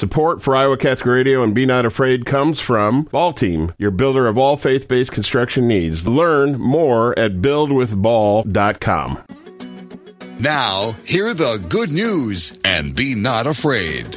Support 0.00 0.40
for 0.40 0.56
Iowa 0.56 0.78
Catholic 0.78 1.04
Radio 1.04 1.42
and 1.42 1.54
Be 1.54 1.66
Not 1.66 1.84
Afraid 1.84 2.24
comes 2.24 2.58
from 2.58 3.02
Ball 3.12 3.34
Team, 3.34 3.74
your 3.76 3.90
builder 3.90 4.28
of 4.28 4.38
all 4.38 4.56
faith 4.56 4.88
based 4.88 5.12
construction 5.12 5.68
needs. 5.68 6.08
Learn 6.08 6.58
more 6.58 7.12
at 7.18 7.42
buildwithball.com. 7.42 9.18
Now, 10.38 10.92
hear 11.04 11.34
the 11.34 11.62
good 11.68 11.92
news 11.92 12.58
and 12.64 12.96
be 12.96 13.14
not 13.14 13.46
afraid. 13.46 14.16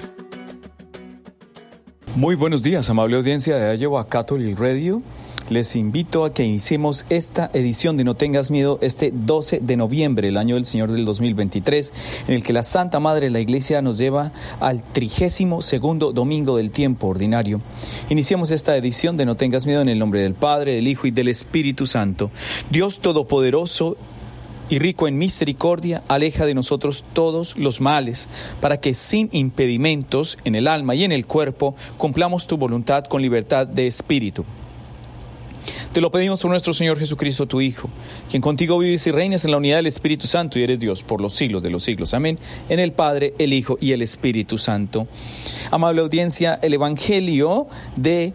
Muy 2.15 2.35
buenos 2.35 2.61
días, 2.63 2.89
amable 2.89 3.15
audiencia 3.17 3.59
de 3.59 3.75
Iowa 3.75 4.05
Catholic 4.05 4.57
Radio. 4.57 5.03
Les 5.49 5.75
invito 5.75 6.23
a 6.23 6.33
que 6.33 6.45
iniciemos 6.45 7.05
esta 7.09 7.51
edición 7.53 7.97
de 7.97 8.05
No 8.05 8.15
tengas 8.15 8.49
miedo 8.49 8.79
este 8.81 9.11
12 9.13 9.59
de 9.61 9.75
noviembre, 9.75 10.29
el 10.29 10.37
año 10.37 10.55
del 10.55 10.65
Señor 10.65 10.89
del 10.91 11.03
2023, 11.03 11.93
en 12.29 12.33
el 12.35 12.43
que 12.43 12.53
la 12.53 12.63
Santa 12.63 13.01
Madre 13.01 13.25
de 13.25 13.31
la 13.31 13.41
Iglesia 13.41 13.81
nos 13.81 13.97
lleva 13.97 14.31
al 14.61 14.83
trigésimo 14.83 15.61
segundo 15.61 16.13
domingo 16.13 16.55
del 16.55 16.71
tiempo 16.71 17.07
ordinario. 17.07 17.61
Iniciemos 18.09 18.51
esta 18.51 18.77
edición 18.77 19.17
de 19.17 19.25
No 19.25 19.35
tengas 19.35 19.65
miedo 19.65 19.81
en 19.81 19.89
el 19.89 19.99
nombre 19.99 20.21
del 20.21 20.33
Padre, 20.33 20.75
del 20.75 20.87
Hijo 20.87 21.07
y 21.07 21.11
del 21.11 21.27
Espíritu 21.27 21.87
Santo. 21.87 22.31
Dios 22.71 23.01
Todopoderoso 23.01 23.97
y 24.69 24.79
rico 24.79 25.09
en 25.09 25.17
misericordia, 25.17 26.03
aleja 26.07 26.45
de 26.45 26.55
nosotros 26.55 27.03
todos 27.11 27.57
los 27.57 27.81
males, 27.81 28.29
para 28.61 28.79
que 28.79 28.93
sin 28.93 29.29
impedimentos 29.33 30.37
en 30.45 30.55
el 30.55 30.69
alma 30.69 30.95
y 30.95 31.03
en 31.03 31.11
el 31.11 31.25
cuerpo 31.25 31.75
cumplamos 31.97 32.47
tu 32.47 32.55
voluntad 32.55 33.03
con 33.03 33.21
libertad 33.21 33.67
de 33.67 33.87
espíritu. 33.87 34.45
Te 35.93 36.01
lo 36.01 36.09
pedimos 36.09 36.41
por 36.41 36.49
nuestro 36.49 36.73
Señor 36.73 36.97
Jesucristo, 36.97 37.45
tu 37.45 37.61
Hijo, 37.61 37.87
quien 38.27 38.41
contigo 38.41 38.79
vives 38.79 39.05
y 39.05 39.11
reinas 39.11 39.45
en 39.45 39.51
la 39.51 39.57
unidad 39.57 39.75
del 39.75 39.85
Espíritu 39.85 40.25
Santo 40.25 40.57
y 40.57 40.63
eres 40.63 40.79
Dios 40.79 41.03
por 41.03 41.21
los 41.21 41.35
siglos 41.35 41.61
de 41.61 41.69
los 41.69 41.83
siglos. 41.83 42.15
Amén. 42.15 42.39
En 42.67 42.79
el 42.79 42.93
Padre, 42.93 43.35
el 43.37 43.53
Hijo 43.53 43.77
y 43.79 43.91
el 43.91 44.01
Espíritu 44.01 44.57
Santo. 44.57 45.07
Amable 45.69 46.01
audiencia, 46.01 46.57
el 46.63 46.73
Evangelio 46.73 47.67
de 47.95 48.33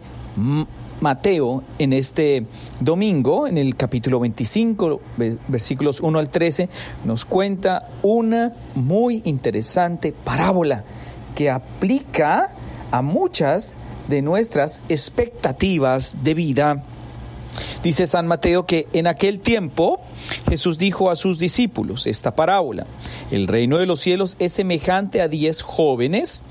Mateo 1.01 1.65
en 1.79 1.91
este 1.91 2.45
domingo, 2.79 3.45
en 3.45 3.57
el 3.57 3.75
capítulo 3.75 4.21
25, 4.21 5.01
versículos 5.49 5.99
1 5.99 6.17
al 6.17 6.29
13, 6.29 6.69
nos 7.03 7.25
cuenta 7.25 7.89
una 8.03 8.53
muy 8.73 9.21
interesante 9.25 10.13
parábola 10.13 10.85
que 11.35 11.49
aplica 11.49 12.55
a 12.89 13.01
muchas 13.01 13.75
de 14.07 14.21
nuestras 14.21 14.81
expectativas 14.87 16.19
de 16.23 16.33
vida. 16.33 16.85
Dice 17.83 18.07
San 18.07 18.27
Mateo 18.27 18.65
que 18.65 18.87
en 18.93 19.07
aquel 19.07 19.39
tiempo 19.39 20.01
Jesús 20.49 20.77
dijo 20.77 21.09
a 21.09 21.15
sus 21.15 21.39
discípulos 21.39 22.07
esta 22.07 22.35
parábola. 22.35 22.87
El 23.31 23.47
reino 23.47 23.77
de 23.77 23.85
los 23.85 23.99
cielos 23.99 24.35
es 24.39 24.53
semejante 24.53 25.21
a 25.21 25.27
diez 25.27 25.61
jóvenes 25.61 26.41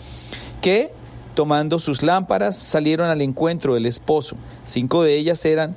que 0.60 0.92
tomando 1.34 1.78
sus 1.78 2.02
lámparas 2.02 2.58
salieron 2.58 3.08
al 3.08 3.22
encuentro 3.22 3.74
del 3.74 3.86
esposo. 3.86 4.36
Cinco 4.64 5.02
de 5.02 5.16
ellas 5.16 5.44
eran 5.44 5.76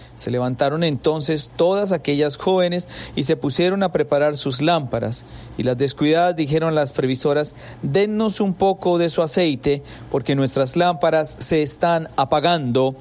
Se 0.15 0.29
levantaron 0.29 0.83
entonces 0.83 1.51
todas 1.55 1.91
aquellas 1.91 2.37
jóvenes 2.37 2.87
y 3.15 3.23
se 3.23 3.35
pusieron 3.35 3.81
a 3.81 3.91
preparar 3.91 4.37
sus 4.37 4.61
lámparas. 4.61 5.25
Y 5.57 5.63
las 5.63 5.77
descuidadas 5.77 6.35
dijeron 6.35 6.69
a 6.69 6.75
las 6.75 6.93
previsoras, 6.93 7.55
dennos 7.81 8.39
un 8.39 8.53
poco 8.53 8.97
de 8.97 9.09
su 9.09 9.21
aceite, 9.21 9.81
porque 10.11 10.35
nuestras 10.35 10.75
lámparas 10.75 11.37
se 11.39 11.63
están 11.63 12.09
apagando. 12.17 12.95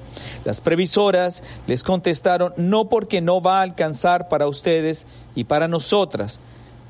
Las 0.44 0.60
previsoras 0.60 1.42
les 1.66 1.82
contestaron, 1.82 2.54
no 2.56 2.88
porque 2.88 3.20
no 3.20 3.42
va 3.42 3.58
a 3.58 3.62
alcanzar 3.62 4.28
para 4.28 4.46
ustedes 4.46 5.06
y 5.34 5.44
para 5.44 5.68
nosotras. 5.68 6.40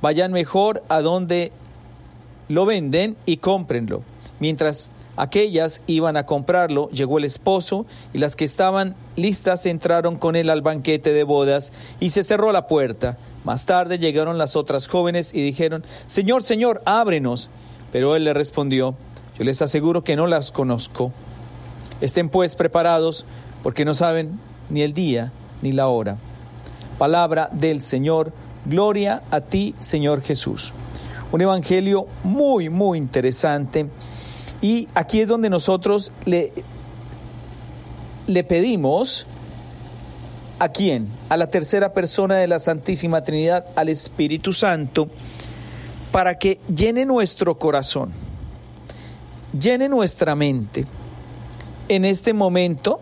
Vayan 0.00 0.32
mejor 0.32 0.82
a 0.88 1.00
donde 1.00 1.52
lo 2.48 2.66
venden 2.66 3.16
y 3.26 3.38
cómprenlo. 3.38 4.02
Mientras 4.38 4.90
aquellas 5.16 5.82
iban 5.86 6.16
a 6.16 6.26
comprarlo, 6.26 6.88
llegó 6.90 7.18
el 7.18 7.24
esposo 7.24 7.86
y 8.12 8.18
las 8.18 8.36
que 8.36 8.44
estaban 8.44 8.94
listas 9.16 9.66
entraron 9.66 10.16
con 10.16 10.36
él 10.36 10.50
al 10.50 10.62
banquete 10.62 11.12
de 11.12 11.24
bodas 11.24 11.72
y 12.00 12.10
se 12.10 12.24
cerró 12.24 12.52
la 12.52 12.66
puerta. 12.66 13.18
Más 13.44 13.64
tarde 13.64 13.98
llegaron 13.98 14.38
las 14.38 14.56
otras 14.56 14.86
jóvenes 14.86 15.34
y 15.34 15.42
dijeron, 15.42 15.84
Señor, 16.06 16.42
Señor, 16.42 16.82
ábrenos. 16.84 17.50
Pero 17.92 18.14
él 18.14 18.24
le 18.24 18.34
respondió, 18.34 18.94
yo 19.38 19.44
les 19.44 19.62
aseguro 19.62 20.04
que 20.04 20.16
no 20.16 20.26
las 20.26 20.52
conozco. 20.52 21.12
Estén 22.00 22.28
pues 22.28 22.54
preparados 22.54 23.26
porque 23.62 23.84
no 23.84 23.94
saben 23.94 24.38
ni 24.68 24.82
el 24.82 24.94
día 24.94 25.32
ni 25.62 25.72
la 25.72 25.88
hora. 25.88 26.18
Palabra 26.98 27.48
del 27.52 27.82
Señor, 27.82 28.32
gloria 28.66 29.22
a 29.30 29.40
ti, 29.40 29.74
Señor 29.78 30.22
Jesús. 30.22 30.72
Un 31.32 31.40
evangelio 31.40 32.06
muy, 32.22 32.68
muy 32.68 32.98
interesante 32.98 33.88
y 34.60 34.88
aquí 34.94 35.20
es 35.20 35.28
donde 35.28 35.50
nosotros 35.50 36.12
le, 36.24 36.52
le 38.26 38.44
pedimos 38.44 39.26
a 40.58 40.68
quién? 40.68 41.08
A 41.30 41.36
la 41.36 41.48
tercera 41.48 41.94
persona 41.94 42.36
de 42.36 42.46
la 42.46 42.58
Santísima 42.58 43.22
Trinidad, 43.22 43.66
al 43.76 43.88
Espíritu 43.88 44.52
Santo, 44.52 45.08
para 46.12 46.38
que 46.38 46.60
llene 46.74 47.06
nuestro 47.06 47.58
corazón, 47.58 48.12
llene 49.58 49.88
nuestra 49.88 50.34
mente 50.34 50.86
en 51.88 52.04
este 52.04 52.34
momento 52.34 53.00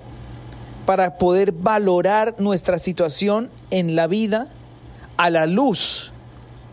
para 0.86 1.19
poder 1.19 1.52
valorar 1.52 2.36
nuestra 2.38 2.78
situación 2.78 3.50
en 3.70 3.96
la 3.96 4.06
vida 4.06 4.48
a 5.16 5.28
la 5.28 5.46
luz 5.46 6.12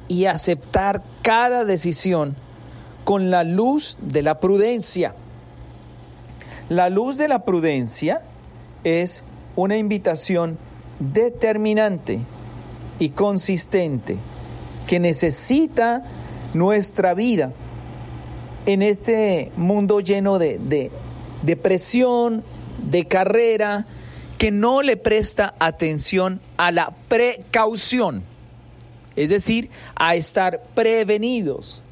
y 0.07 0.25
aceptar 0.25 1.03
cada 1.23 1.65
decisión 1.65 2.37
con 3.05 3.29
la 3.29 3.43
luz 3.43 3.97
de 4.01 4.23
la 4.23 4.39
prudencia. 4.41 5.13
La 6.67 6.89
luz 6.89 7.17
de 7.17 7.27
la 7.27 7.45
prudencia 7.45 8.23
es 8.83 9.23
una 9.55 9.77
invitación 9.77 10.57
determinante 10.99 12.19
y 12.97 13.09
consistente 13.09 14.17
que 14.87 14.99
necesita 14.99 16.03
nuestra 16.55 17.13
vida 17.13 17.53
en 18.65 18.81
este 18.81 19.51
mundo 19.55 19.99
lleno 19.99 20.39
de, 20.39 20.57
de, 21.43 21.55
presión, 21.57 22.43
de 22.89 23.05
carrera, 23.05 23.85
que 24.39 24.49
no 24.49 24.81
le 24.81 24.97
presta 24.97 25.53
atención 25.59 26.41
a 26.57 26.71
la 26.71 26.95
precaución, 27.07 28.23
es 29.15 29.29
decir, 29.29 29.69
a 29.95 30.15
estar 30.15 30.63
prevenidos 30.73 31.83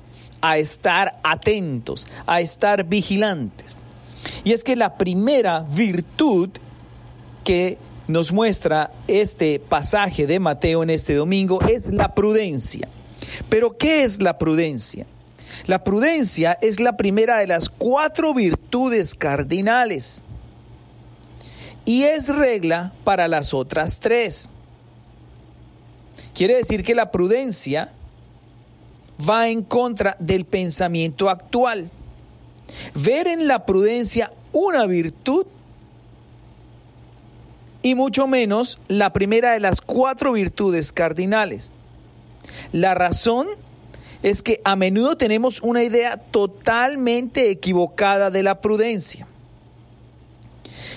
a 0.44 0.58
estar 0.58 1.14
atentos, 1.24 2.06
a 2.28 2.42
estar 2.42 2.84
vigilantes. 2.84 3.78
Y 4.44 4.52
es 4.52 4.66
que 4.66 4.76
la 4.76 4.98
primera 4.98 5.62
virtud 5.62 6.50
que 7.46 7.78
nos 8.08 8.34
muestra 8.34 8.92
este 9.08 9.60
pasaje 9.60 10.28
de 10.28 10.40
Mateo 10.40 10.84
en 10.84 10.90
este 10.90 11.16
domingo 11.16 11.62
es 11.62 11.88
la 11.88 12.14
prudencia. 12.14 12.90
Pero 13.48 13.78
¿qué 13.78 14.04
es 14.04 14.22
la 14.22 14.38
prudencia? 14.38 15.08
La 15.66 15.86
prudencia 15.86 16.58
es 16.62 16.82
la 16.82 16.98
primera 16.98 17.38
de 17.38 17.48
las 17.48 17.70
cuatro 17.70 18.34
virtudes 18.34 19.16
cardinales 19.16 20.22
y 21.86 22.04
es 22.04 22.28
regla 22.28 22.92
para 23.06 23.30
las 23.30 23.54
otras 23.54 24.02
tres. 24.02 24.50
Quiere 26.34 26.58
decir 26.58 26.84
que 26.84 26.96
la 26.96 27.12
prudencia 27.12 27.94
va 29.28 29.50
en 29.50 29.64
contra 29.64 30.16
del 30.20 30.46
pensamiento 30.46 31.30
actual. 31.30 31.90
Ver 32.94 33.28
en 33.28 33.48
la 33.48 33.66
prudencia 33.66 34.32
una 34.52 34.86
virtud 34.86 35.46
y 37.82 37.96
mucho 37.96 38.28
menos 38.28 38.80
la 38.88 39.14
primera 39.14 39.52
de 39.52 39.60
las 39.60 39.82
cuatro 39.82 40.32
virtudes 40.34 40.92
cardinales. 40.92 41.74
La 42.72 42.96
razón 42.96 43.48
es 44.24 44.42
que 44.42 44.62
a 44.64 44.76
menudo 44.76 45.18
tenemos 45.18 45.62
una 45.62 45.84
idea 45.84 46.18
totalmente 46.18 47.52
equivocada 47.52 48.32
de 48.32 48.42
la 48.42 48.62
prudencia. 48.62 49.28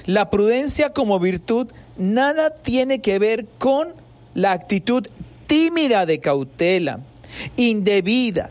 La 0.07 0.31
prudencia 0.31 0.93
como 0.93 1.19
virtud 1.19 1.67
nada 1.97 2.51
tiene 2.51 3.01
que 3.01 3.19
ver 3.19 3.47
con 3.59 3.95
la 4.35 4.53
actitud 4.53 5.09
tímida 5.49 6.07
de 6.07 6.21
cautela, 6.21 7.01
indebida, 7.57 8.51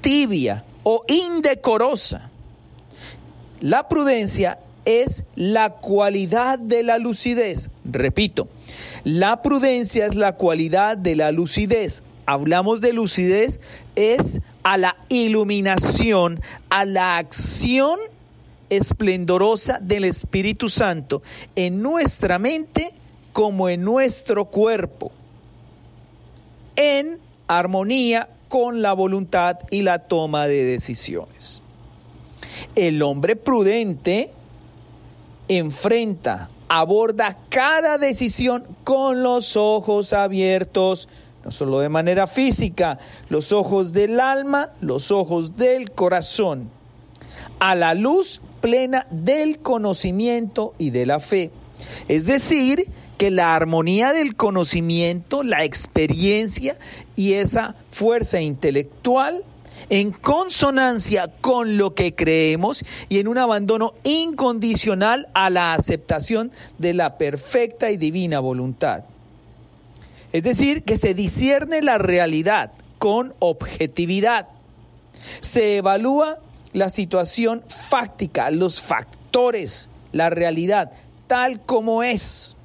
tibia 0.00 0.64
o 0.82 1.04
indecorosa. 1.08 2.30
La 3.60 3.88
prudencia 3.88 4.58
es 4.84 5.24
la 5.34 5.70
cualidad 5.70 6.58
de 6.58 6.82
la 6.82 6.98
lucidez. 6.98 7.70
Repito, 7.84 8.48
la 9.04 9.42
prudencia 9.42 10.06
es 10.06 10.14
la 10.14 10.36
cualidad 10.36 10.96
de 10.96 11.16
la 11.16 11.32
lucidez. 11.32 12.04
Hablamos 12.26 12.80
de 12.80 12.92
lucidez, 12.92 13.60
es 13.96 14.40
a 14.62 14.76
la 14.76 14.96
iluminación, 15.08 16.40
a 16.70 16.84
la 16.84 17.18
acción 17.18 17.98
esplendorosa 18.70 19.78
del 19.80 20.04
Espíritu 20.04 20.68
Santo 20.68 21.22
en 21.56 21.82
nuestra 21.82 22.38
mente 22.38 22.92
como 23.32 23.68
en 23.68 23.82
nuestro 23.82 24.46
cuerpo, 24.46 25.12
en 26.76 27.18
armonía 27.48 28.28
con 28.48 28.82
la 28.82 28.92
voluntad 28.92 29.58
y 29.70 29.82
la 29.82 30.00
toma 30.00 30.46
de 30.46 30.64
decisiones. 30.64 31.62
El 32.74 33.02
hombre 33.02 33.36
prudente 33.36 34.30
enfrenta, 35.48 36.50
aborda 36.68 37.38
cada 37.48 37.98
decisión 37.98 38.64
con 38.84 39.22
los 39.22 39.56
ojos 39.56 40.12
abiertos, 40.12 41.08
no 41.44 41.50
solo 41.50 41.80
de 41.80 41.88
manera 41.88 42.26
física, 42.26 42.98
los 43.28 43.52
ojos 43.52 43.92
del 43.92 44.20
alma, 44.20 44.70
los 44.80 45.10
ojos 45.10 45.56
del 45.56 45.90
corazón, 45.90 46.70
a 47.58 47.74
la 47.74 47.94
luz 47.94 48.40
plena 48.60 49.06
del 49.10 49.58
conocimiento 49.60 50.74
y 50.78 50.90
de 50.90 51.06
la 51.06 51.20
fe. 51.20 51.50
Es 52.08 52.26
decir, 52.26 52.88
que 53.18 53.30
la 53.30 53.54
armonía 53.54 54.14
del 54.14 54.36
conocimiento, 54.36 55.42
la 55.42 55.64
experiencia 55.64 56.78
y 57.16 57.34
esa 57.34 57.74
fuerza 57.90 58.40
intelectual 58.40 59.44
en 59.90 60.12
consonancia 60.12 61.30
con 61.40 61.76
lo 61.76 61.94
que 61.94 62.14
creemos 62.14 62.84
y 63.08 63.18
en 63.18 63.28
un 63.28 63.38
abandono 63.38 63.94
incondicional 64.04 65.28
a 65.34 65.50
la 65.50 65.74
aceptación 65.74 66.52
de 66.78 66.94
la 66.94 67.18
perfecta 67.18 67.90
y 67.90 67.96
divina 67.96 68.40
voluntad. 68.40 69.04
Es 70.32 70.42
decir, 70.42 70.82
que 70.82 70.96
se 70.96 71.14
discierne 71.14 71.82
la 71.82 71.98
realidad 71.98 72.72
con 72.98 73.34
objetividad. 73.38 74.48
Se 75.40 75.78
evalúa 75.78 76.38
la 76.72 76.90
situación 76.90 77.64
fáctica, 77.68 78.50
los 78.50 78.82
factores, 78.82 79.88
la 80.12 80.28
realidad, 80.30 80.92
tal 81.26 81.60
como 81.60 82.02
es 82.02 82.57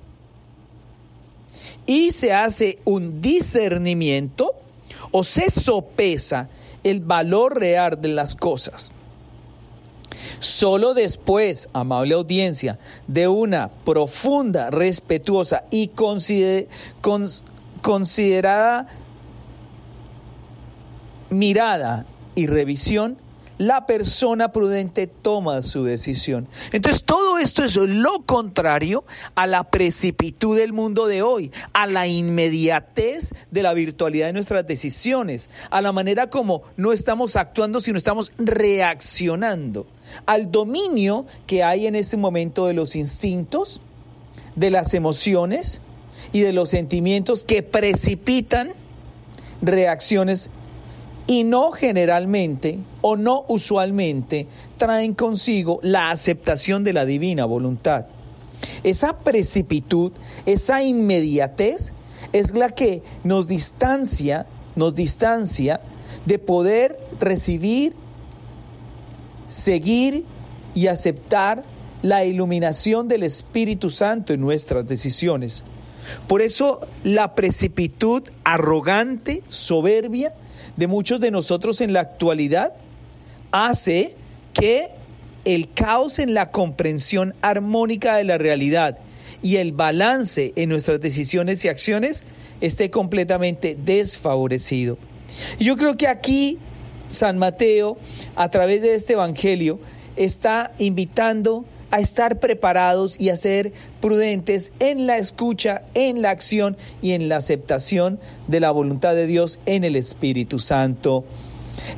y 1.86 2.12
se 2.12 2.34
hace 2.34 2.80
un 2.86 3.22
discernimiento 3.22 4.56
o 5.12 5.24
se 5.24 5.50
sopesa 5.52 6.50
el 6.84 7.02
valor 7.02 7.60
real 7.60 8.02
de 8.02 8.10
las 8.10 8.36
cosas. 8.36 8.92
Solo 10.40 10.94
después, 10.94 11.70
amable 11.74 12.14
audiencia, 12.14 12.78
de 13.08 13.28
una 13.28 13.70
profunda, 13.70 14.70
respetuosa 14.70 15.66
y 15.72 15.92
considerada 17.82 18.88
mirada 21.30 22.06
y 22.36 22.48
revisión, 22.48 23.18
la 23.58 23.86
persona 23.86 24.52
prudente 24.52 25.08
toma 25.08 25.62
su 25.62 25.84
decisión. 25.84 26.48
Entonces 26.72 27.04
todo 27.04 27.38
esto 27.38 27.64
es 27.64 27.76
lo 27.76 28.24
contrario 28.26 29.04
a 29.36 29.48
la 29.48 29.66
precipitud 29.66 30.58
del 30.58 30.74
mundo 30.74 31.08
de 31.08 31.22
hoy, 31.22 31.52
a 31.74 31.86
la 31.88 32.08
inmediatez 32.08 33.34
de 33.52 33.64
la 33.64 33.74
virtualidad 33.74 34.28
de 34.28 34.34
nuestras 34.34 34.66
decisiones, 34.66 35.50
a 35.70 35.82
la 35.82 35.92
manera 35.92 36.30
como 36.30 36.64
no 36.78 36.94
estamos 36.94 37.36
actuando, 37.36 37.82
sino 37.82 37.98
estamos 37.98 38.32
reaccionando, 38.38 39.86
al 40.26 40.52
dominio 40.52 41.26
que 41.48 41.64
hay 41.64 41.88
en 41.88 41.96
este 41.96 42.18
momento 42.18 42.66
de 42.66 42.74
los 42.74 42.96
instintos, 42.96 43.82
de 44.56 44.70
las 44.70 44.94
emociones 44.94 45.82
y 46.32 46.42
de 46.42 46.54
los 46.54 46.70
sentimientos 46.70 47.44
que 47.44 47.64
precipitan 47.64 48.74
reacciones 49.62 50.50
y 51.34 51.44
no 51.44 51.72
generalmente 51.72 52.78
o 53.02 53.18
no 53.18 53.44
usualmente 53.48 54.46
traen 54.78 55.16
consigo 55.16 55.80
la 55.82 56.12
aceptación 56.12 56.84
de 56.84 56.94
la 56.94 57.06
divina 57.06 57.46
voluntad. 57.46 58.06
Esa 58.84 59.18
precipitud, 59.18 60.12
esa 60.46 60.84
inmediatez 60.84 61.94
es 62.34 62.54
la 62.54 62.70
que 62.70 63.02
nos 63.24 63.48
distancia, 63.48 64.46
nos 64.76 64.94
distancia 64.94 65.82
de 66.28 66.38
poder 66.38 67.00
recibir, 67.20 67.96
seguir 69.48 70.26
y 70.76 70.86
aceptar 70.86 71.64
la 72.04 72.26
iluminación 72.26 73.08
del 73.08 73.24
Espíritu 73.24 73.90
Santo 73.90 74.34
en 74.34 74.42
nuestras 74.42 74.86
decisiones. 74.86 75.64
Por 76.28 76.44
eso 76.44 76.82
la 77.04 77.34
precipitud 77.34 78.22
arrogante, 78.44 79.42
soberbia, 79.48 80.36
de 80.78 80.88
muchos 80.88 81.20
de 81.20 81.32
nosotros 81.32 81.82
en 81.82 81.94
la 81.94 82.02
actualidad 82.02 82.74
hace 83.52 84.16
que 84.54 84.90
el 85.46 85.74
caos 85.74 86.20
en 86.20 86.34
la 86.34 86.52
comprensión 86.52 87.36
armónica 87.42 88.16
de 88.16 88.24
la 88.24 88.38
realidad 88.38 88.98
y 89.42 89.58
el 89.58 89.74
balance 89.74 90.54
en 90.56 90.70
nuestras 90.70 91.02
decisiones 91.02 91.64
y 91.66 91.68
acciones 91.68 92.24
esté 92.62 92.90
completamente 92.90 93.78
desfavorecido. 93.78 94.98
Y 95.60 95.66
yo 95.66 95.76
creo 95.76 95.98
que 95.98 96.08
aquí 96.08 96.60
San 97.10 97.38
Mateo, 97.38 97.98
a 98.36 98.50
través 98.50 98.82
de 98.82 98.96
este 98.96 99.14
Evangelio, 99.14 99.80
está 100.16 100.72
invitando 100.78 101.66
a 101.94 102.00
estar 102.00 102.40
preparados 102.40 103.20
y 103.20 103.30
a 103.30 103.38
ser 103.38 103.72
prudentes 104.02 104.74
en 104.80 105.06
la 105.06 105.20
escucha, 105.20 105.84
en 105.94 106.24
la 106.24 106.32
acción 106.32 106.76
y 107.04 107.12
en 107.12 107.30
la 107.30 107.38
aceptación 107.38 108.20
de 108.48 108.60
la 108.60 108.72
voluntad 108.72 109.14
de 109.14 109.28
Dios 109.28 109.60
en 109.68 109.84
el 109.84 109.96
Espíritu 109.96 110.58
Santo. 110.58 111.24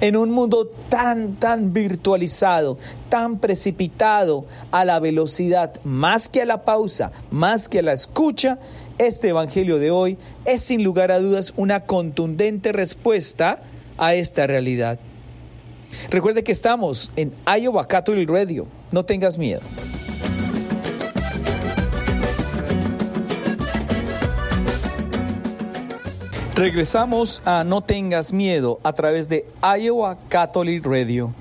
En 0.01 0.18
un 0.18 0.31
mundo 0.31 0.69
tan, 0.89 1.38
tan 1.38 1.71
virtualizado, 1.71 2.77
tan 3.07 3.39
precipitado 3.39 4.45
a 4.71 4.83
la 4.83 5.00
velocidad, 5.00 5.80
más 5.86 6.27
que 6.27 6.42
a 6.42 6.45
la 6.45 6.65
pausa, 6.65 7.13
más 7.31 7.69
que 7.69 7.80
a 7.80 7.83
la 7.83 7.94
escucha, 7.94 8.59
este 8.97 9.30
Evangelio 9.30 9.80
de 9.80 9.92
hoy 9.92 10.18
es 10.44 10.59
sin 10.59 10.83
lugar 10.83 11.13
a 11.13 11.19
dudas 11.21 11.53
una 11.56 11.86
contundente 11.86 12.74
respuesta 12.74 13.63
a 13.97 14.13
esta 14.13 14.45
realidad. 14.45 15.00
Recuerde 16.09 16.44
que 16.44 16.51
estamos 16.51 17.12
en 17.15 17.33
Iowa 17.45 17.88
Catholic 17.88 18.30
Radio. 18.30 18.68
No 18.92 19.06
tengas 19.06 19.38
miedo. 19.38 19.62
Regresamos 26.56 27.42
a 27.44 27.66
No 27.66 27.81
tengas 27.81 28.31
miedo 28.31 28.80
a 28.83 28.94
través 28.94 29.28
de 29.28 29.45
Iowa 29.78 30.18
Catholic 30.30 30.85
Radio. 30.85 31.33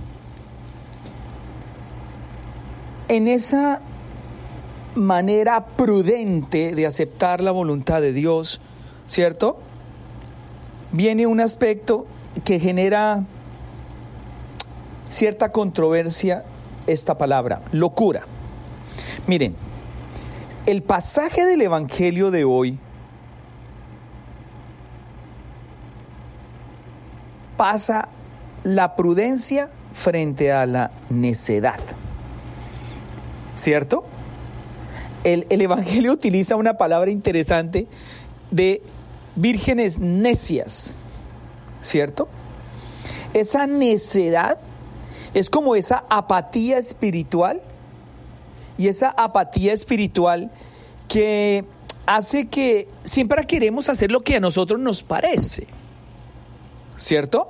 En 3.07 3.29
esa 3.29 3.81
manera 4.97 5.67
prudente 5.67 6.75
de 6.75 6.87
aceptar 6.87 7.41
la 7.41 7.53
voluntad 7.53 8.01
de 8.01 8.13
Dios, 8.13 8.61
¿cierto? 9.07 9.59
Viene 10.91 11.29
un 11.29 11.41
aspecto 11.41 12.07
que 12.45 12.59
genera 12.59 13.25
cierta 15.15 15.53
controversia 15.53 16.45
esta 16.89 17.17
palabra, 17.17 17.63
locura. 17.71 18.27
Miren, 19.29 19.55
el 20.67 20.83
pasaje 20.83 21.45
del 21.47 21.63
Evangelio 21.63 22.33
de 22.33 22.45
hoy 22.45 22.79
pasa 27.57 28.09
la 28.65 28.97
prudencia 28.97 29.71
frente 29.93 30.51
a 30.51 30.67
la 30.67 30.91
necedad. 31.11 31.79
¿Cierto? 33.55 34.05
El, 35.23 35.47
el, 35.49 35.61
Evangelio 35.61 36.13
utiliza 36.13 36.57
una 36.57 36.75
palabra 36.75 37.13
interesante 37.13 37.87
de 38.51 38.83
vírgenes 39.37 40.01
necias. 40.01 40.97
¿Cierto? 41.81 42.29
Esa 43.33 43.69
necedad 43.69 44.59
es 45.35 45.51
como 45.51 45.75
esa 45.77 46.05
apatía 46.09 46.79
espiritual 46.79 47.61
y 48.79 48.89
esa 48.89 49.11
apatía 49.11 49.73
espiritual 49.73 50.51
que 51.09 51.65
hace 52.07 52.47
que 52.47 52.89
siempre 53.03 53.47
queremos 53.47 53.89
hacer 53.89 54.11
lo 54.11 54.21
que 54.21 54.37
a 54.37 54.41
nosotros 54.41 54.81
nos 54.81 55.03
parece, 55.03 55.67
¿cierto? 56.97 57.49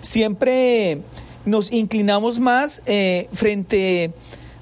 Siempre 0.00 1.02
nos 1.44 1.72
inclinamos 1.72 2.38
más 2.38 2.82
eh, 2.86 3.28
frente 3.32 4.12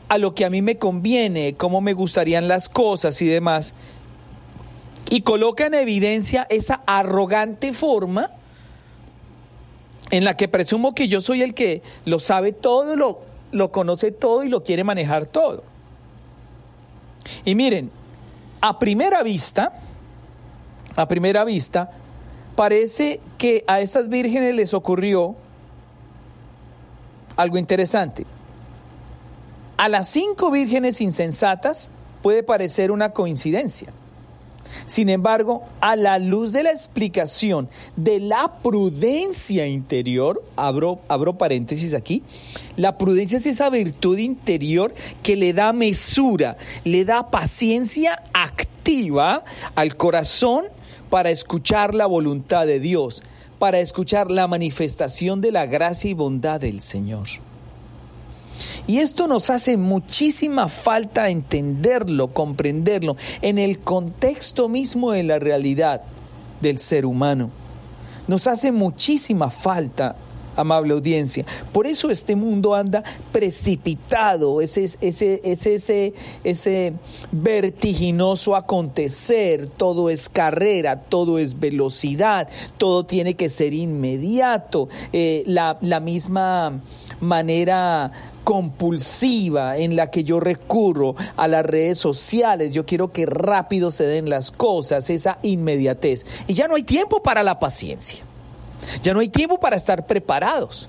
a 0.08 0.18
lo 0.18 0.34
que 0.34 0.44
a 0.44 0.50
mí 0.50 0.62
me 0.62 0.78
conviene, 0.78 1.54
cómo 1.56 1.80
me 1.80 1.92
gustarían 1.92 2.48
las 2.48 2.68
cosas 2.68 3.20
y 3.22 3.26
demás. 3.26 3.74
Y 5.10 5.22
coloca 5.22 5.66
en 5.66 5.74
evidencia 5.74 6.46
esa 6.50 6.82
arrogante 6.86 7.72
forma 7.72 8.30
en 10.10 10.24
la 10.24 10.36
que 10.36 10.48
presumo 10.48 10.94
que 10.94 11.08
yo 11.08 11.20
soy 11.20 11.42
el 11.42 11.54
que 11.54 11.82
lo 12.04 12.18
sabe 12.18 12.52
todo, 12.52 12.96
lo, 12.96 13.20
lo 13.52 13.70
conoce 13.72 14.10
todo 14.10 14.44
y 14.44 14.48
lo 14.48 14.64
quiere 14.64 14.84
manejar 14.84 15.26
todo. 15.26 15.64
Y 17.44 17.54
miren, 17.54 17.90
a 18.60 18.78
primera 18.78 19.22
vista, 19.22 19.72
a 20.96 21.06
primera 21.08 21.44
vista, 21.44 21.90
parece 22.56 23.20
que 23.36 23.64
a 23.66 23.80
estas 23.80 24.08
vírgenes 24.08 24.54
les 24.54 24.74
ocurrió 24.74 25.36
algo 27.36 27.58
interesante. 27.58 28.26
A 29.76 29.88
las 29.88 30.08
cinco 30.08 30.50
vírgenes 30.50 31.00
insensatas 31.00 31.90
puede 32.20 32.42
parecer 32.42 32.90
una 32.90 33.10
coincidencia. 33.10 33.92
Sin 34.86 35.08
embargo, 35.08 35.62
a 35.80 35.96
la 35.96 36.18
luz 36.18 36.52
de 36.52 36.62
la 36.62 36.70
explicación 36.70 37.68
de 37.96 38.20
la 38.20 38.60
prudencia 38.62 39.66
interior, 39.66 40.42
abro, 40.56 41.00
abro 41.08 41.38
paréntesis 41.38 41.94
aquí, 41.94 42.22
la 42.76 42.98
prudencia 42.98 43.38
es 43.38 43.46
esa 43.46 43.70
virtud 43.70 44.18
interior 44.18 44.94
que 45.22 45.36
le 45.36 45.52
da 45.52 45.72
mesura, 45.72 46.56
le 46.84 47.04
da 47.04 47.30
paciencia 47.30 48.22
activa 48.32 49.44
al 49.74 49.96
corazón 49.96 50.64
para 51.10 51.30
escuchar 51.30 51.94
la 51.94 52.06
voluntad 52.06 52.66
de 52.66 52.80
Dios, 52.80 53.22
para 53.58 53.80
escuchar 53.80 54.30
la 54.30 54.46
manifestación 54.46 55.40
de 55.40 55.52
la 55.52 55.66
gracia 55.66 56.10
y 56.10 56.14
bondad 56.14 56.60
del 56.60 56.80
Señor. 56.80 57.28
Y 58.86 58.98
esto 58.98 59.28
nos 59.28 59.50
hace 59.50 59.76
muchísima 59.76 60.68
falta 60.68 61.28
entenderlo, 61.30 62.32
comprenderlo, 62.32 63.16
en 63.42 63.58
el 63.58 63.80
contexto 63.80 64.68
mismo 64.68 65.12
de 65.12 65.22
la 65.22 65.38
realidad 65.38 66.02
del 66.60 66.78
ser 66.78 67.06
humano. 67.06 67.50
Nos 68.26 68.46
hace 68.46 68.72
muchísima 68.72 69.50
falta 69.50 70.16
amable 70.58 70.92
audiencia. 70.92 71.44
Por 71.72 71.86
eso 71.86 72.10
este 72.10 72.34
mundo 72.34 72.74
anda 72.74 73.02
precipitado, 73.32 74.60
ese, 74.60 74.84
ese, 75.00 75.40
ese, 75.44 76.14
ese, 76.44 76.92
vertiginoso 77.30 78.56
acontecer, 78.56 79.66
todo 79.68 80.10
es 80.10 80.28
carrera, 80.28 81.00
todo 81.02 81.38
es 81.38 81.58
velocidad, 81.58 82.48
todo 82.76 83.06
tiene 83.06 83.34
que 83.34 83.48
ser 83.48 83.72
inmediato, 83.72 84.88
eh, 85.12 85.44
la, 85.46 85.78
la 85.80 86.00
misma 86.00 86.80
manera 87.20 88.10
compulsiva 88.44 89.76
en 89.76 89.96
la 89.96 90.10
que 90.10 90.24
yo 90.24 90.40
recurro 90.40 91.14
a 91.36 91.48
las 91.48 91.66
redes 91.66 91.98
sociales, 91.98 92.72
yo 92.72 92.86
quiero 92.86 93.12
que 93.12 93.26
rápido 93.26 93.90
se 93.90 94.06
den 94.06 94.30
las 94.30 94.50
cosas, 94.50 95.10
esa 95.10 95.38
inmediatez. 95.42 96.24
Y 96.46 96.54
ya 96.54 96.68
no 96.68 96.76
hay 96.76 96.82
tiempo 96.82 97.22
para 97.22 97.42
la 97.42 97.58
paciencia. 97.58 98.24
Ya 99.02 99.12
no 99.12 99.20
hay 99.20 99.28
tiempo 99.28 99.60
para 99.60 99.76
estar 99.76 100.06
preparados. 100.06 100.88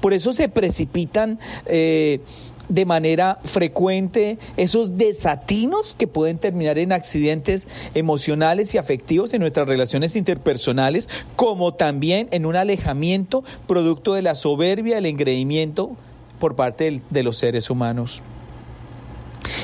Por 0.00 0.12
eso 0.12 0.32
se 0.32 0.48
precipitan 0.48 1.38
eh, 1.66 2.20
de 2.68 2.84
manera 2.84 3.38
frecuente 3.44 4.38
esos 4.56 4.96
desatinos 4.96 5.94
que 5.94 6.06
pueden 6.06 6.38
terminar 6.38 6.78
en 6.78 6.92
accidentes 6.92 7.68
emocionales 7.94 8.74
y 8.74 8.78
afectivos 8.78 9.32
en 9.32 9.40
nuestras 9.40 9.68
relaciones 9.68 10.16
interpersonales, 10.16 11.08
como 11.36 11.74
también 11.74 12.28
en 12.30 12.46
un 12.46 12.56
alejamiento 12.56 13.44
producto 13.66 14.14
de 14.14 14.22
la 14.22 14.34
soberbia, 14.34 14.98
el 14.98 15.06
engreimiento 15.06 15.96
por 16.38 16.56
parte 16.56 17.02
de 17.10 17.22
los 17.22 17.38
seres 17.38 17.70
humanos. 17.70 18.22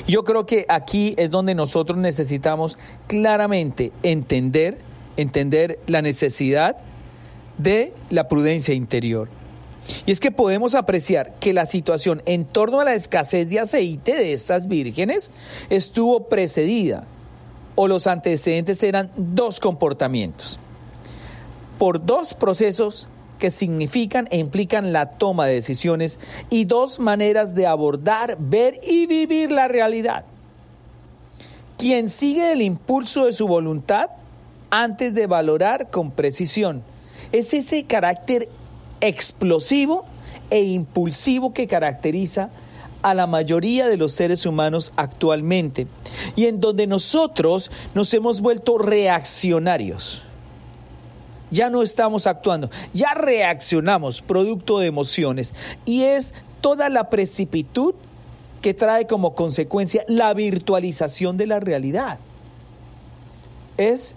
Yo 0.06 0.24
creo 0.24 0.46
que 0.46 0.66
aquí 0.68 1.14
es 1.16 1.30
donde 1.30 1.54
nosotros 1.54 1.98
necesitamos 1.98 2.78
claramente 3.06 3.92
entender, 4.02 4.78
entender 5.16 5.78
la 5.86 6.02
necesidad 6.02 6.76
de 7.58 7.94
la 8.10 8.28
prudencia 8.28 8.74
interior. 8.74 9.28
Y 10.06 10.12
es 10.12 10.20
que 10.20 10.30
podemos 10.30 10.74
apreciar 10.74 11.34
que 11.40 11.52
la 11.52 11.66
situación 11.66 12.22
en 12.26 12.44
torno 12.44 12.80
a 12.80 12.84
la 12.84 12.94
escasez 12.94 13.48
de 13.48 13.60
aceite 13.60 14.14
de 14.16 14.32
estas 14.32 14.68
vírgenes 14.68 15.30
estuvo 15.70 16.28
precedida, 16.28 17.04
o 17.74 17.88
los 17.88 18.06
antecedentes 18.06 18.82
eran 18.82 19.10
dos 19.16 19.60
comportamientos, 19.60 20.60
por 21.78 22.04
dos 22.04 22.34
procesos 22.34 23.08
que 23.38 23.50
significan 23.50 24.28
e 24.30 24.38
implican 24.38 24.92
la 24.92 25.10
toma 25.18 25.46
de 25.46 25.54
decisiones 25.54 26.18
y 26.50 26.64
dos 26.64 26.98
maneras 27.00 27.54
de 27.54 27.66
abordar, 27.66 28.36
ver 28.38 28.80
y 28.86 29.06
vivir 29.06 29.50
la 29.50 29.68
realidad. 29.68 30.24
Quien 31.76 32.08
sigue 32.08 32.52
el 32.52 32.62
impulso 32.62 33.26
de 33.26 33.32
su 33.32 33.46
voluntad 33.46 34.10
antes 34.70 35.14
de 35.14 35.26
valorar 35.26 35.90
con 35.90 36.10
precisión 36.12 36.82
es 37.32 37.52
ese 37.52 37.84
carácter 37.84 38.48
explosivo 39.06 40.04
e 40.50 40.62
impulsivo 40.62 41.52
que 41.52 41.66
caracteriza 41.66 42.50
a 43.02 43.12
la 43.14 43.26
mayoría 43.26 43.86
de 43.88 43.96
los 43.96 44.12
seres 44.12 44.46
humanos 44.46 44.92
actualmente 44.96 45.86
y 46.36 46.46
en 46.46 46.60
donde 46.60 46.86
nosotros 46.86 47.70
nos 47.94 48.12
hemos 48.14 48.40
vuelto 48.40 48.78
reaccionarios. 48.78 50.22
Ya 51.50 51.70
no 51.70 51.82
estamos 51.82 52.26
actuando, 52.26 52.70
ya 52.94 53.14
reaccionamos 53.14 54.22
producto 54.22 54.78
de 54.78 54.86
emociones 54.86 55.54
y 55.84 56.04
es 56.04 56.34
toda 56.60 56.88
la 56.88 57.10
precipitud 57.10 57.94
que 58.62 58.72
trae 58.72 59.06
como 59.06 59.34
consecuencia 59.34 60.04
la 60.08 60.32
virtualización 60.32 61.36
de 61.36 61.46
la 61.46 61.60
realidad. 61.60 62.18
Es 63.76 64.16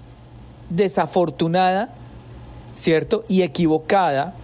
desafortunada 0.69 1.93
¿cierto? 2.77 3.25
Y 3.27 3.41
equivocada 3.41 4.35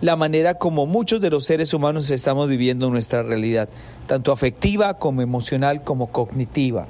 la 0.00 0.16
manera 0.16 0.54
como 0.54 0.86
muchos 0.86 1.20
de 1.20 1.30
los 1.30 1.44
seres 1.44 1.74
humanos 1.74 2.10
estamos 2.10 2.48
viviendo 2.48 2.88
nuestra 2.90 3.22
realidad, 3.22 3.68
tanto 4.06 4.32
afectiva 4.32 4.94
como 4.98 5.22
emocional 5.22 5.82
como 5.82 6.08
cognitiva. 6.08 6.86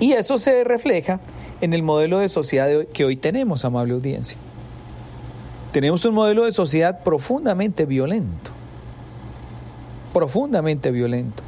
Y 0.00 0.12
eso 0.12 0.38
se 0.38 0.64
refleja 0.64 1.20
en 1.60 1.72
el 1.74 1.82
modelo 1.82 2.18
de 2.18 2.28
sociedad 2.28 2.86
que 2.92 3.04
hoy 3.04 3.16
tenemos, 3.16 3.64
amable 3.64 3.94
audiencia. 3.94 4.38
Tenemos 5.72 6.04
un 6.04 6.14
modelo 6.14 6.44
de 6.44 6.52
sociedad 6.52 7.02
profundamente 7.02 7.84
violento, 7.84 8.50
profundamente 10.12 10.90
violento. 10.90 11.42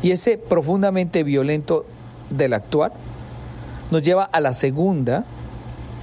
Y 0.00 0.10
ese 0.10 0.38
profundamente 0.38 1.22
violento 1.22 1.86
del 2.30 2.54
actuar 2.54 2.92
nos 3.90 4.02
lleva 4.02 4.24
a 4.24 4.40
la 4.40 4.52
segunda, 4.52 5.24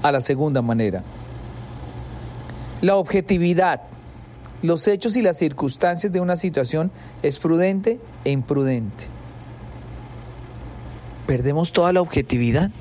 a 0.03 0.11
la 0.11 0.21
segunda 0.21 0.61
manera. 0.61 1.03
La 2.81 2.95
objetividad, 2.95 3.81
los 4.61 4.87
hechos 4.87 5.15
y 5.15 5.21
las 5.21 5.37
circunstancias 5.37 6.11
de 6.11 6.21
una 6.21 6.35
situación 6.35 6.91
es 7.23 7.39
prudente 7.39 7.99
e 8.23 8.31
imprudente. 8.31 9.05
Perdemos 11.27 11.73
toda 11.73 11.93
la 11.93 12.01
objetividad. 12.01 12.71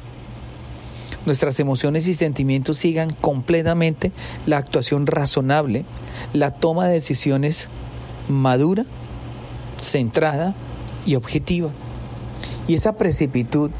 Nuestras 1.26 1.60
emociones 1.60 2.06
y 2.06 2.14
sentimientos 2.14 2.78
sigan 2.78 3.10
completamente 3.10 4.12
la 4.46 4.56
actuación 4.56 5.06
razonable, 5.06 5.84
la 6.32 6.52
toma 6.52 6.86
de 6.86 6.94
decisiones 6.94 7.68
madura, 8.28 8.84
centrada 9.78 10.54
y 11.04 11.16
objetiva. 11.16 11.70
Y 12.66 12.74
esa 12.74 12.96
precipitud 12.96 13.70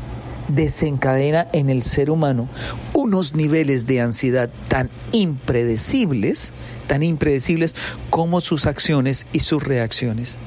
desencadena 0.49 1.49
en 1.53 1.71
el 1.71 1.83
ser 1.83 2.11
humano 2.11 2.49
unos 2.93 3.35
niveles 3.35 3.87
de 3.87 4.01
ansiedad 4.01 4.51
tan 4.69 4.91
impredecibles, 5.13 6.53
tan 6.87 7.03
impredecibles 7.03 7.75
como 8.11 8.41
sus 8.41 8.67
acciones 8.67 9.27
y 9.33 9.41
sus 9.41 9.63
reacciones. 9.63 10.39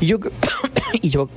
Y 0.00 0.06
yo, 0.06 0.18
y 1.02 1.10
yo 1.10 1.28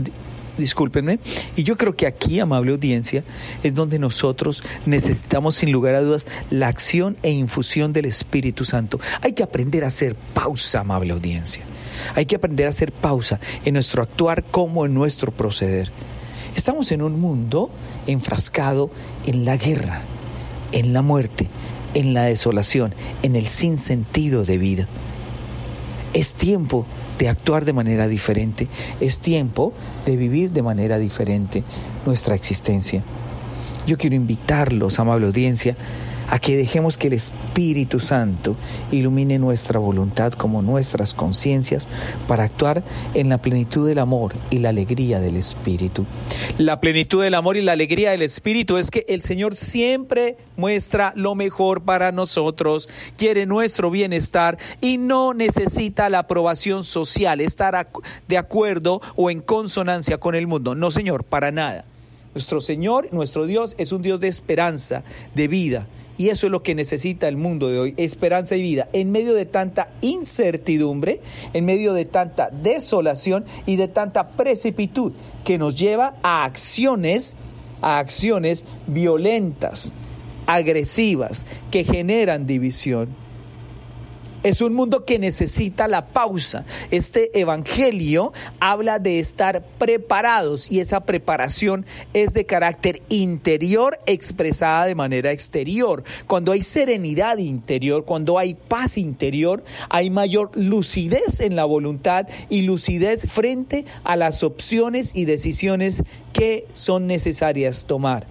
discúlpenme, 0.58 1.20
y 1.56 1.64
yo 1.64 1.78
creo 1.78 1.96
que 1.96 2.08
aquí, 2.08 2.40
amable 2.40 2.72
audiencia, 2.72 3.24
es 3.64 3.74
donde 3.74 4.00
nosotros 4.00 4.64
necesitamos 4.86 5.56
sin 5.56 5.72
lugar 5.72 5.96
a 5.96 6.02
dudas 6.02 6.26
la 6.50 6.68
acción 6.68 7.18
e 7.24 7.32
infusión 7.32 7.94
del 7.94 8.06
Espíritu 8.06 8.66
Santo. 8.66 9.00
Hay 9.22 9.34
que 9.34 9.44
aprender 9.44 9.84
a 9.84 9.88
hacer 9.88 10.16
pausa, 10.34 10.82
amable 10.82 11.14
audiencia. 11.14 11.64
Hay 12.16 12.26
que 12.26 12.36
aprender 12.36 12.68
a 12.68 12.70
hacer 12.70 12.92
pausa 12.92 13.40
en 13.66 13.74
nuestro 13.74 14.04
actuar 14.04 14.44
como 14.44 14.86
en 14.86 14.94
nuestro 14.94 15.32
proceder. 15.32 15.92
Estamos 16.56 16.92
en 16.92 17.02
un 17.02 17.20
mundo 17.20 17.70
enfrascado 18.08 18.90
en 19.26 19.46
la 19.46 19.58
guerra, 19.58 20.02
en 20.74 20.94
la 20.94 21.02
muerte, 21.02 21.50
en 21.94 22.14
la 22.14 22.24
desolación, 22.26 22.94
en 23.24 23.36
el 23.36 23.48
sinsentido 23.48 24.44
de 24.44 24.58
vida. 24.58 24.88
Es 26.14 26.34
tiempo 26.34 26.86
de 27.18 27.30
actuar 27.30 27.64
de 27.64 27.74
manera 27.74 28.08
diferente, 28.08 28.68
es 29.00 29.20
tiempo 29.20 29.74
de 30.06 30.18
vivir 30.18 30.52
de 30.52 30.62
manera 30.62 30.98
diferente 30.98 31.64
nuestra 32.06 32.36
existencia. 32.36 33.04
Yo 33.88 33.98
quiero 33.98 34.16
invitarlos, 34.16 35.00
amable 35.00 35.28
audiencia, 35.28 35.78
a 36.32 36.40
que 36.40 36.56
dejemos 36.56 36.98
que 36.98 37.08
el 37.08 37.14
Espíritu 37.14 38.00
Santo 38.00 38.56
ilumine 38.90 39.38
nuestra 39.38 39.80
voluntad 39.80 40.32
como 40.32 40.62
nuestras 40.62 41.14
conciencias 41.14 41.90
para 42.26 42.46
actuar 42.46 42.84
en 43.14 43.28
la 43.28 43.40
plenitud 43.40 43.86
del 43.86 44.00
amor 44.00 44.34
y 44.50 44.60
la 44.60 44.70
alegría 44.70 45.20
del 45.20 45.36
Espíritu. 45.36 46.06
La 46.58 46.80
plenitud 46.80 47.22
del 47.22 47.34
amor 47.34 47.58
y 47.58 47.62
la 47.62 47.74
alegría 47.74 48.12
del 48.12 48.22
Espíritu 48.22 48.78
es 48.78 48.92
que 48.92 49.06
el 49.10 49.24
Señor 49.24 49.58
siempre 49.58 50.38
muestra 50.56 51.12
lo 51.18 51.36
mejor 51.36 51.84
para 51.84 52.14
nosotros, 52.14 52.88
quiere 53.18 53.46
nuestro 53.46 53.92
bienestar 53.92 54.58
y 54.80 54.98
no 54.98 55.34
necesita 55.34 56.10
la 56.10 56.20
aprobación 56.20 56.86
social, 56.86 57.42
estar 57.42 57.90
de 58.30 58.38
acuerdo 58.38 59.02
o 59.18 59.30
en 59.30 59.42
consonancia 59.42 60.18
con 60.18 60.36
el 60.36 60.48
mundo. 60.48 60.76
No, 60.76 60.92
Señor, 60.92 61.26
para 61.26 61.52
nada. 61.52 61.84
Nuestro 62.34 62.62
Señor, 62.62 63.10
nuestro 63.12 63.46
Dios, 63.46 63.76
es 63.78 63.92
un 63.92 64.02
Dios 64.02 64.22
de 64.22 64.30
esperanza, 64.30 65.04
de 65.36 65.50
vida. 65.50 65.88
Y 66.22 66.30
eso 66.30 66.46
es 66.46 66.52
lo 66.52 66.62
que 66.62 66.76
necesita 66.76 67.28
el 67.28 67.36
mundo 67.36 67.68
de 67.68 67.80
hoy, 67.80 67.94
esperanza 67.98 68.56
y 68.56 68.62
vida. 68.62 68.88
En 68.94 69.12
medio 69.12 69.34
de 69.34 69.48
tanta 69.48 69.88
incertidumbre, 70.02 71.20
en 71.52 71.66
medio 71.66 71.96
de 71.96 72.06
tanta 72.06 72.52
desolación 72.52 73.44
y 73.66 73.76
de 73.78 73.88
tanta 73.88 74.30
precipitud 74.30 75.14
que 75.44 75.58
nos 75.58 75.76
lleva 75.76 76.14
a 76.22 76.44
acciones, 76.44 77.36
a 77.82 77.98
acciones 77.98 78.66
violentas, 78.86 79.96
agresivas, 80.46 81.48
que 81.72 81.86
generan 81.86 82.46
división. 82.46 83.21
Es 84.44 84.60
un 84.62 84.74
mundo 84.74 85.06
que 85.06 85.20
necesita 85.20 85.88
la 85.88 86.08
pausa. 86.08 86.66
Este 86.90 87.40
evangelio 87.40 88.34
habla 88.60 88.98
de 88.98 89.20
estar 89.20 89.64
preparados 89.78 90.72
y 90.72 90.80
esa 90.80 91.02
preparación 91.02 91.86
es 92.16 92.34
de 92.34 92.48
carácter 92.48 93.04
interior 93.10 94.00
expresada 94.08 94.86
de 94.86 94.96
manera 94.96 95.32
exterior. 95.32 96.04
Cuando 96.26 96.54
hay 96.54 96.64
serenidad 96.64 97.38
interior, 97.38 98.04
cuando 98.04 98.40
hay 98.40 98.56
paz 98.56 98.98
interior, 98.98 99.64
hay 99.90 100.10
mayor 100.10 100.50
lucidez 100.56 101.40
en 101.40 101.56
la 101.56 101.66
voluntad 101.66 102.28
y 102.50 102.64
lucidez 102.64 103.30
frente 103.30 103.86
a 104.04 104.16
las 104.16 104.42
opciones 104.42 105.12
y 105.14 105.26
decisiones 105.26 106.04
que 106.34 106.66
son 106.74 107.06
necesarias 107.06 107.86
tomar. 107.86 108.26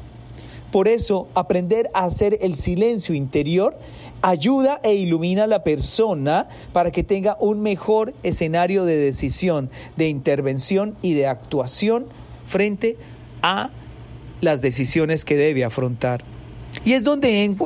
Por 0.72 0.86
eso, 0.86 1.28
aprender 1.34 1.90
a 1.94 2.04
hacer 2.04 2.38
el 2.42 2.56
silencio 2.56 3.14
interior 3.14 3.76
ayuda 4.22 4.80
e 4.82 4.94
ilumina 4.94 5.44
a 5.44 5.46
la 5.46 5.64
persona 5.64 6.48
para 6.72 6.90
que 6.90 7.02
tenga 7.02 7.36
un 7.40 7.60
mejor 7.60 8.14
escenario 8.22 8.84
de 8.84 8.96
decisión, 8.96 9.70
de 9.96 10.08
intervención 10.08 10.96
y 11.02 11.14
de 11.14 11.26
actuación 11.26 12.06
frente 12.46 12.96
a 13.42 13.70
las 14.40 14.62
decisiones 14.62 15.24
que 15.24 15.36
debe 15.36 15.64
afrontar. 15.64 16.24
Y 16.84 16.92
es 16.92 17.04
donde 17.04 17.56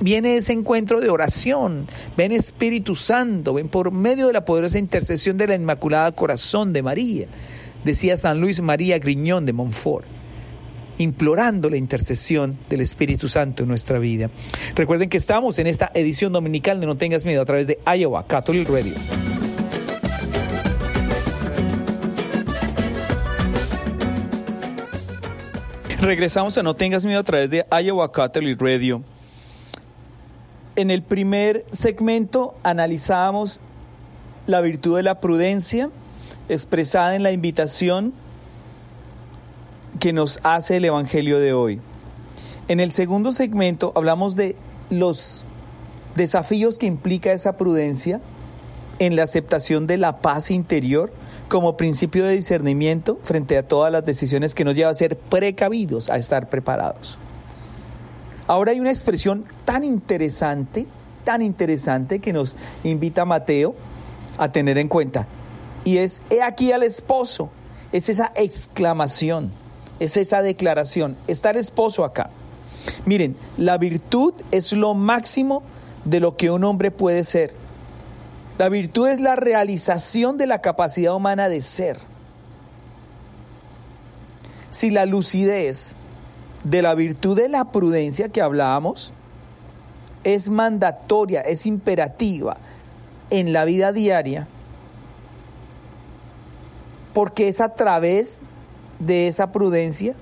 viene 0.00 0.36
ese 0.36 0.52
encuentro 0.52 1.00
de 1.00 1.10
oración, 1.10 1.88
ven 2.16 2.32
Espíritu 2.32 2.94
Santo, 2.94 3.54
ven 3.54 3.68
por 3.68 3.90
medio 3.90 4.26
de 4.26 4.32
la 4.32 4.44
poderosa 4.44 4.78
intercesión 4.78 5.36
de 5.36 5.48
la 5.48 5.54
Inmaculada 5.54 6.12
Corazón 6.12 6.72
de 6.72 6.82
María, 6.82 7.26
decía 7.84 8.16
San 8.16 8.40
Luis 8.40 8.60
María 8.60 8.98
Griñón 8.98 9.46
de 9.46 9.52
Montfort 9.52 10.19
implorando 10.98 11.70
la 11.70 11.76
intercesión 11.76 12.58
del 12.68 12.80
Espíritu 12.80 13.28
Santo 13.28 13.62
en 13.62 13.68
nuestra 13.68 13.98
vida. 13.98 14.30
Recuerden 14.74 15.08
que 15.08 15.16
estamos 15.16 15.58
en 15.58 15.66
esta 15.66 15.90
edición 15.94 16.32
dominical 16.32 16.80
de 16.80 16.86
No 16.86 16.96
tengas 16.96 17.24
miedo 17.26 17.42
a 17.42 17.44
través 17.44 17.66
de 17.66 17.78
Iowa 17.86 18.26
Catholic 18.26 18.68
Radio. 18.68 18.94
Regresamos 26.00 26.56
a 26.56 26.62
No 26.62 26.74
tengas 26.74 27.04
miedo 27.04 27.20
a 27.20 27.24
través 27.24 27.50
de 27.50 27.66
Iowa 27.70 28.10
Catholic 28.10 28.60
Radio. 28.60 29.02
En 30.76 30.90
el 30.90 31.02
primer 31.02 31.66
segmento 31.72 32.54
analizábamos 32.62 33.60
la 34.46 34.62
virtud 34.62 34.96
de 34.96 35.02
la 35.02 35.20
prudencia 35.20 35.90
expresada 36.48 37.16
en 37.16 37.22
la 37.22 37.32
invitación 37.32 38.14
que 40.00 40.12
nos 40.14 40.40
hace 40.42 40.78
el 40.78 40.86
Evangelio 40.86 41.38
de 41.38 41.52
hoy. 41.52 41.78
En 42.68 42.80
el 42.80 42.90
segundo 42.90 43.32
segmento 43.32 43.92
hablamos 43.94 44.34
de 44.34 44.56
los 44.88 45.44
desafíos 46.16 46.78
que 46.78 46.86
implica 46.86 47.32
esa 47.32 47.56
prudencia 47.58 48.20
en 48.98 49.14
la 49.14 49.24
aceptación 49.24 49.86
de 49.86 49.98
la 49.98 50.20
paz 50.20 50.50
interior 50.50 51.12
como 51.48 51.76
principio 51.76 52.24
de 52.24 52.34
discernimiento 52.34 53.18
frente 53.22 53.58
a 53.58 53.62
todas 53.62 53.92
las 53.92 54.04
decisiones 54.04 54.54
que 54.54 54.64
nos 54.64 54.74
lleva 54.74 54.90
a 54.90 54.94
ser 54.94 55.18
precavidos, 55.18 56.08
a 56.08 56.16
estar 56.16 56.48
preparados. 56.48 57.18
Ahora 58.46 58.72
hay 58.72 58.80
una 58.80 58.90
expresión 58.90 59.44
tan 59.66 59.84
interesante, 59.84 60.86
tan 61.24 61.42
interesante 61.42 62.20
que 62.20 62.32
nos 62.32 62.56
invita 62.84 63.26
Mateo 63.26 63.74
a 64.38 64.50
tener 64.50 64.78
en 64.78 64.88
cuenta 64.88 65.28
y 65.84 65.98
es, 65.98 66.22
he 66.30 66.42
aquí 66.42 66.72
al 66.72 66.84
esposo, 66.84 67.50
es 67.92 68.08
esa 68.08 68.32
exclamación 68.34 69.59
es 70.00 70.16
esa 70.16 70.42
declaración. 70.42 71.16
Está 71.28 71.50
el 71.50 71.58
esposo 71.58 72.04
acá. 72.04 72.30
Miren, 73.04 73.36
la 73.56 73.78
virtud 73.78 74.34
es 74.50 74.72
lo 74.72 74.94
máximo 74.94 75.62
de 76.04 76.18
lo 76.20 76.36
que 76.36 76.50
un 76.50 76.64
hombre 76.64 76.90
puede 76.90 77.22
ser. 77.24 77.54
La 78.58 78.68
virtud 78.68 79.08
es 79.08 79.20
la 79.20 79.36
realización 79.36 80.38
de 80.38 80.46
la 80.46 80.60
capacidad 80.60 81.14
humana 81.14 81.48
de 81.48 81.60
ser. 81.60 81.98
Si 84.70 84.90
la 84.90 85.06
lucidez 85.06 85.96
de 86.64 86.82
la 86.82 86.94
virtud 86.94 87.36
de 87.36 87.48
la 87.48 87.66
prudencia 87.72 88.28
que 88.28 88.40
hablábamos 88.40 89.12
es 90.24 90.50
mandatoria, 90.50 91.40
es 91.40 91.66
imperativa 91.66 92.58
en 93.30 93.52
la 93.52 93.64
vida 93.64 93.92
diaria, 93.92 94.46
porque 97.14 97.48
es 97.48 97.60
a 97.60 97.74
través 97.74 98.42
de 99.00 99.26
esa 99.26 99.50
prudencia 99.50 100.14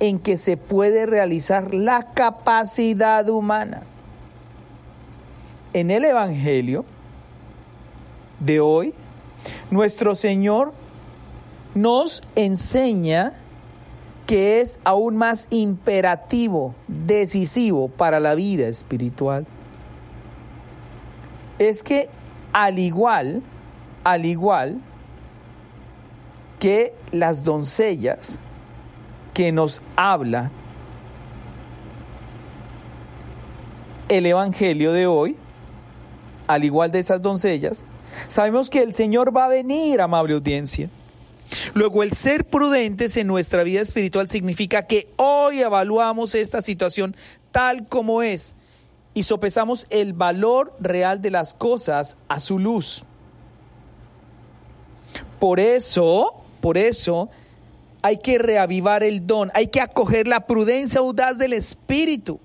en 0.00 0.18
que 0.18 0.36
se 0.36 0.56
puede 0.56 1.06
realizar 1.06 1.72
la 1.72 2.12
capacidad 2.12 3.28
humana. 3.28 3.84
En 5.72 5.90
el 5.90 6.04
Evangelio 6.04 6.84
de 8.40 8.60
hoy, 8.60 8.94
nuestro 9.70 10.14
Señor 10.14 10.74
nos 11.74 12.22
enseña 12.34 13.32
que 14.26 14.60
es 14.60 14.80
aún 14.84 15.16
más 15.16 15.46
imperativo, 15.50 16.74
decisivo 16.88 17.88
para 17.88 18.20
la 18.20 18.34
vida 18.34 18.66
espiritual. 18.66 19.46
Es 21.58 21.82
que 21.82 22.08
al 22.52 22.78
igual, 22.78 23.42
al 24.04 24.26
igual 24.26 24.80
que 26.62 26.94
las 27.10 27.42
doncellas 27.42 28.38
que 29.34 29.50
nos 29.50 29.82
habla 29.96 30.52
el 34.08 34.26
Evangelio 34.26 34.92
de 34.92 35.08
hoy, 35.08 35.36
al 36.46 36.62
igual 36.62 36.92
de 36.92 37.00
esas 37.00 37.20
doncellas, 37.20 37.84
sabemos 38.28 38.70
que 38.70 38.80
el 38.80 38.94
Señor 38.94 39.36
va 39.36 39.46
a 39.46 39.48
venir, 39.48 40.00
amable 40.00 40.34
audiencia. 40.34 40.88
Luego, 41.74 42.04
el 42.04 42.12
ser 42.12 42.44
prudentes 42.44 43.16
en 43.16 43.26
nuestra 43.26 43.64
vida 43.64 43.80
espiritual 43.80 44.28
significa 44.28 44.86
que 44.86 45.08
hoy 45.16 45.62
evaluamos 45.62 46.36
esta 46.36 46.62
situación 46.62 47.16
tal 47.50 47.88
como 47.88 48.22
es 48.22 48.54
y 49.14 49.24
sopesamos 49.24 49.88
el 49.90 50.12
valor 50.12 50.76
real 50.78 51.22
de 51.22 51.32
las 51.32 51.54
cosas 51.54 52.18
a 52.28 52.38
su 52.38 52.60
luz. 52.60 53.04
Por 55.40 55.58
eso, 55.58 56.41
por 56.62 56.78
eso 56.78 57.28
hay 58.02 58.18
que 58.18 58.38
reavivar 58.38 59.02
el 59.02 59.26
don, 59.26 59.50
hay 59.52 59.66
que 59.66 59.80
acoger 59.80 60.26
la 60.26 60.46
prudencia 60.46 61.00
audaz 61.00 61.36
del 61.36 61.52
Espíritu, 61.52 62.40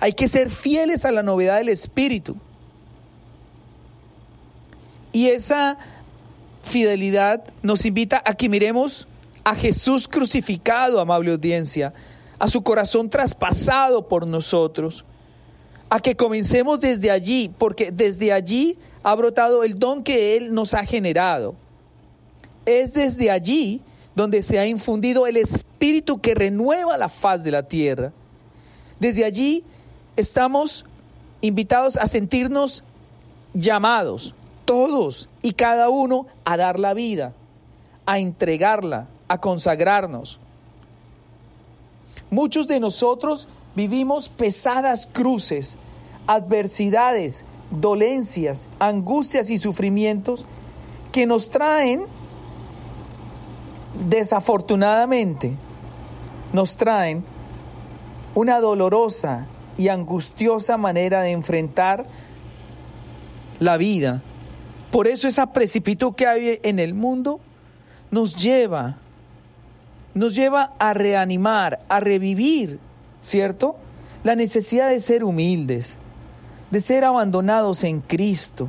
hay 0.00 0.14
que 0.14 0.26
ser 0.26 0.50
fieles 0.50 1.04
a 1.04 1.12
la 1.12 1.22
novedad 1.22 1.58
del 1.58 1.68
Espíritu. 1.68 2.34
Y 5.12 5.28
esa 5.28 5.78
fidelidad 6.62 7.44
nos 7.62 7.84
invita 7.84 8.22
a 8.24 8.34
que 8.34 8.48
miremos 8.48 9.06
a 9.44 9.54
Jesús 9.54 10.08
crucificado, 10.08 11.00
amable 11.00 11.32
audiencia, 11.32 11.92
a 12.38 12.48
su 12.48 12.62
corazón 12.62 13.10
traspasado 13.10 14.08
por 14.08 14.26
nosotros, 14.26 15.04
a 15.90 16.00
que 16.00 16.16
comencemos 16.16 16.80
desde 16.80 17.10
allí, 17.10 17.50
porque 17.58 17.90
desde 17.90 18.32
allí 18.32 18.78
ha 19.02 19.14
brotado 19.14 19.62
el 19.62 19.78
don 19.78 20.02
que 20.02 20.36
Él 20.36 20.54
nos 20.54 20.72
ha 20.72 20.84
generado. 20.86 21.54
Es 22.68 22.92
desde 22.92 23.30
allí 23.30 23.80
donde 24.14 24.42
se 24.42 24.58
ha 24.58 24.66
infundido 24.66 25.26
el 25.26 25.38
espíritu 25.38 26.20
que 26.20 26.34
renueva 26.34 26.98
la 26.98 27.08
faz 27.08 27.42
de 27.42 27.50
la 27.50 27.62
tierra. 27.62 28.12
Desde 29.00 29.24
allí 29.24 29.64
estamos 30.16 30.84
invitados 31.40 31.96
a 31.96 32.06
sentirnos 32.06 32.84
llamados, 33.54 34.34
todos 34.66 35.30
y 35.40 35.52
cada 35.52 35.88
uno, 35.88 36.26
a 36.44 36.58
dar 36.58 36.78
la 36.78 36.92
vida, 36.92 37.32
a 38.04 38.18
entregarla, 38.18 39.08
a 39.28 39.40
consagrarnos. 39.40 40.38
Muchos 42.28 42.68
de 42.68 42.80
nosotros 42.80 43.48
vivimos 43.76 44.28
pesadas 44.28 45.08
cruces, 45.10 45.78
adversidades, 46.26 47.46
dolencias, 47.70 48.68
angustias 48.78 49.48
y 49.48 49.56
sufrimientos 49.56 50.44
que 51.12 51.24
nos 51.24 51.48
traen, 51.48 52.17
desafortunadamente, 54.06 55.56
nos 56.52 56.76
traen 56.76 57.24
una 58.34 58.60
dolorosa 58.60 59.46
y 59.76 59.88
angustiosa 59.88 60.76
manera 60.76 61.22
de 61.22 61.32
enfrentar 61.32 62.06
la 63.58 63.76
vida. 63.76 64.22
Por 64.90 65.06
eso 65.06 65.28
esa 65.28 65.52
precipitud 65.52 66.14
que 66.14 66.26
hay 66.26 66.60
en 66.62 66.78
el 66.78 66.94
mundo 66.94 67.40
nos 68.10 68.36
lleva, 68.36 68.96
nos 70.14 70.34
lleva 70.34 70.72
a 70.78 70.94
reanimar, 70.94 71.80
a 71.88 72.00
revivir, 72.00 72.78
¿cierto? 73.20 73.76
La 74.24 74.34
necesidad 74.34 74.88
de 74.88 75.00
ser 75.00 75.24
humildes, 75.24 75.98
de 76.70 76.80
ser 76.80 77.04
abandonados 77.04 77.84
en 77.84 78.00
Cristo, 78.00 78.68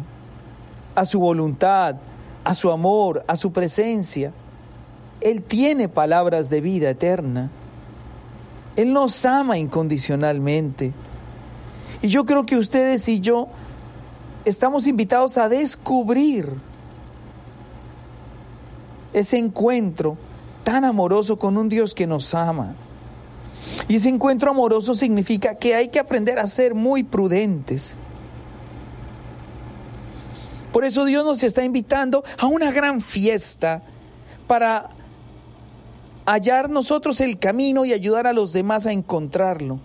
a 0.95 1.05
su 1.05 1.19
voluntad, 1.19 1.95
a 2.43 2.53
su 2.53 2.71
amor, 2.71 3.23
a 3.27 3.35
su 3.35 3.51
presencia. 3.51 4.33
Él 5.21 5.43
tiene 5.43 5.89
palabras 5.89 6.49
de 6.49 6.61
vida 6.61 6.89
eterna. 6.89 7.49
Él 8.75 8.93
nos 8.93 9.25
ama 9.25 9.57
incondicionalmente. 9.57 10.93
Y 12.01 12.07
yo 12.07 12.25
creo 12.25 12.45
que 12.45 12.55
ustedes 12.55 13.07
y 13.09 13.19
yo 13.19 13.49
estamos 14.45 14.87
invitados 14.87 15.37
a 15.37 15.49
descubrir 15.49 16.53
ese 19.13 19.37
encuentro 19.37 20.17
tan 20.63 20.85
amoroso 20.85 21.37
con 21.37 21.57
un 21.57 21.67
Dios 21.67 21.93
que 21.93 22.07
nos 22.07 22.33
ama. 22.33 22.75
Y 23.87 23.95
ese 23.95 24.09
encuentro 24.09 24.51
amoroso 24.51 24.95
significa 24.95 25.55
que 25.55 25.75
hay 25.75 25.89
que 25.89 25.99
aprender 25.99 26.39
a 26.39 26.47
ser 26.47 26.75
muy 26.75 27.03
prudentes. 27.03 27.95
Por 30.71 30.85
eso 30.85 31.05
Dios 31.05 31.25
nos 31.25 31.43
está 31.43 31.63
invitando 31.63 32.23
a 32.37 32.45
una 32.45 32.71
gran 32.71 33.01
fiesta 33.01 33.81
para 34.47 34.91
hallar 36.29 36.69
nosotros 36.69 37.21
el 37.21 37.39
camino 37.39 37.85
y 37.85 37.93
ayudar 37.93 38.27
a 38.27 38.33
los 38.33 38.53
demás 38.53 38.85
a 38.85 38.91
encontrarlo. 38.91 39.79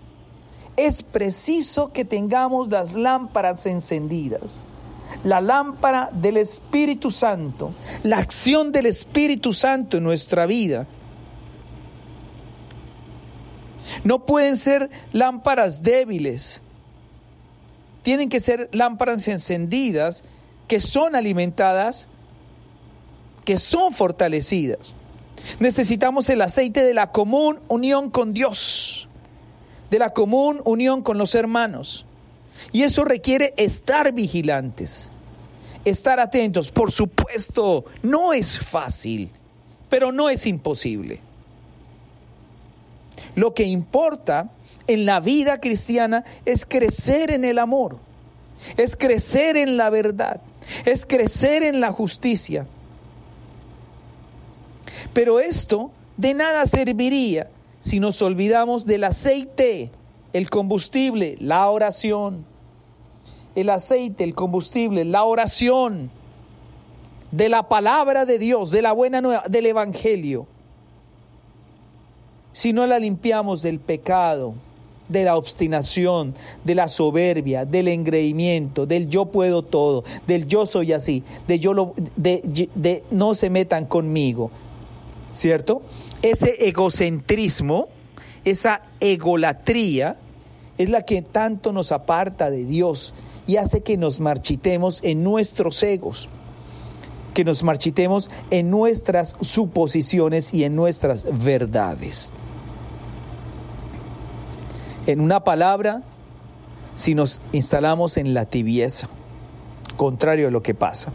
Es 0.77 1.01
preciso 1.01 1.91
que 1.91 2.05
tengamos 2.05 2.69
las 2.69 2.95
lámparas 2.95 3.65
encendidas. 3.65 4.61
La 5.23 5.41
lámpara 5.41 6.09
del 6.11 6.37
Espíritu 6.37 7.09
Santo, 7.09 7.73
la 8.03 8.17
acción 8.17 8.71
del 8.71 8.85
Espíritu 8.85 9.53
Santo 9.53 9.97
en 9.97 10.03
nuestra 10.03 10.45
vida. 10.45 10.87
No 14.03 14.25
pueden 14.25 14.57
ser 14.57 14.89
lámparas 15.13 15.81
débiles. 15.81 16.61
Tienen 18.03 18.29
que 18.29 18.39
ser 18.39 18.69
lámparas 18.71 19.27
encendidas 19.27 20.23
que 20.67 20.79
son 20.79 21.15
alimentadas, 21.15 22.07
que 23.45 23.57
son 23.57 23.93
fortalecidas. 23.93 24.97
Necesitamos 25.59 26.29
el 26.29 26.41
aceite 26.41 26.83
de 26.83 26.93
la 26.93 27.11
común 27.11 27.59
unión 27.67 28.09
con 28.09 28.33
Dios, 28.33 29.07
de 29.89 29.99
la 29.99 30.11
común 30.11 30.61
unión 30.65 31.01
con 31.01 31.17
los 31.17 31.35
hermanos. 31.35 32.05
Y 32.71 32.83
eso 32.83 33.05
requiere 33.05 33.53
estar 33.57 34.11
vigilantes, 34.13 35.11
estar 35.83 36.19
atentos. 36.19 36.71
Por 36.71 36.91
supuesto, 36.91 37.85
no 38.01 38.33
es 38.33 38.59
fácil, 38.59 39.29
pero 39.89 40.11
no 40.11 40.29
es 40.29 40.45
imposible. 40.45 41.19
Lo 43.35 43.53
que 43.53 43.63
importa 43.63 44.49
en 44.87 45.05
la 45.05 45.19
vida 45.19 45.59
cristiana 45.59 46.23
es 46.45 46.65
crecer 46.65 47.31
en 47.31 47.43
el 47.43 47.59
amor, 47.59 47.97
es 48.77 48.95
crecer 48.95 49.57
en 49.57 49.77
la 49.77 49.89
verdad, 49.89 50.41
es 50.85 51.05
crecer 51.05 51.63
en 51.63 51.79
la 51.79 51.91
justicia. 51.91 52.67
Pero 55.15 55.39
esto 55.39 55.91
de 56.17 56.33
nada 56.33 56.65
serviría 56.65 57.49
si 57.79 58.01
nos 58.01 58.21
olvidamos 58.21 58.85
del 58.85 59.05
aceite, 59.05 59.89
el 60.33 60.49
combustible, 60.49 61.37
la 61.39 61.69
oración. 61.69 62.45
El 63.55 63.69
aceite, 63.69 64.25
el 64.25 64.35
combustible, 64.35 65.05
la 65.05 65.23
oración 65.23 66.11
de 67.31 67.47
la 67.47 67.69
palabra 67.69 68.25
de 68.25 68.37
Dios, 68.39 68.71
de 68.71 68.81
la 68.81 68.91
buena 68.91 69.21
nueva, 69.21 69.45
del 69.47 69.67
Evangelio. 69.67 70.47
Si 72.51 72.73
no 72.73 72.85
la 72.85 72.99
limpiamos 72.99 73.61
del 73.61 73.79
pecado, 73.79 74.53
de 75.07 75.23
la 75.23 75.37
obstinación, 75.37 76.35
de 76.65 76.75
la 76.75 76.89
soberbia, 76.89 77.63
del 77.63 77.87
engreimiento, 77.87 78.85
del 78.85 79.07
yo 79.07 79.27
puedo 79.27 79.61
todo, 79.61 80.03
del 80.27 80.45
yo 80.45 80.65
soy 80.65 80.91
así, 80.91 81.23
de 81.47 81.57
yo 81.57 81.73
lo, 81.73 81.93
de, 82.17 82.69
de 82.75 83.03
no 83.11 83.33
se 83.33 83.49
metan 83.49 83.85
conmigo, 83.85 84.51
¿cierto? 85.35 85.83
Ese 86.21 86.67
egocentrismo, 86.67 87.87
esa 88.45 88.81
egolatría, 88.99 90.17
es 90.77 90.89
la 90.89 91.03
que 91.03 91.21
tanto 91.21 91.71
nos 91.71 91.91
aparta 91.91 92.49
de 92.49 92.65
Dios 92.65 93.13
y 93.47 93.57
hace 93.57 93.81
que 93.81 93.97
nos 93.97 94.19
marchitemos 94.19 94.99
en 95.03 95.23
nuestros 95.23 95.81
egos, 95.83 96.29
que 97.33 97.45
nos 97.45 97.63
marchitemos 97.63 98.29
en 98.49 98.71
nuestras 98.71 99.35
suposiciones 99.41 100.53
y 100.53 100.63
en 100.63 100.75
nuestras 100.75 101.25
verdades. 101.43 102.31
En 105.05 105.21
una 105.21 105.43
palabra, 105.43 106.01
si 106.95 107.13
nos 107.13 107.39
instalamos 107.51 108.17
en 108.17 108.33
la 108.33 108.45
tibieza, 108.45 109.09
contrario 109.97 110.47
a 110.47 110.51
lo 110.51 110.63
que 110.63 110.73
pasa, 110.73 111.13